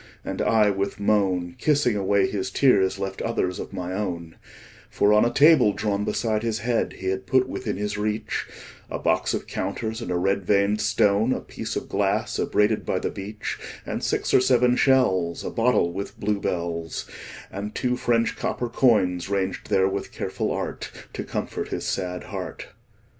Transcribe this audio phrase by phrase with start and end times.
[0.25, 4.35] And I, with moan, Kissing away his tears, left others of my own;
[4.89, 8.63] For, on a table drawn beside his head, He had put, within his reach, 15
[8.89, 12.97] A box of counters and a red vein'd stone, A piece of glass abraded by
[12.97, 17.07] the beach, And six or seven shells, A bottle with bluebells,
[17.51, 22.23] And two French copper coins, ranged there with careful art, 20 To comfort his sad
[22.23, 22.69] heart.